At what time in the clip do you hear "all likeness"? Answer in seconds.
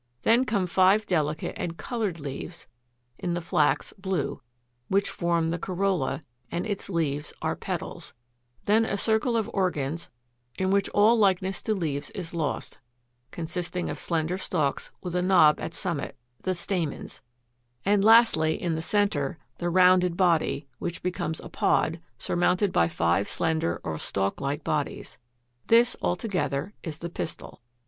10.89-11.61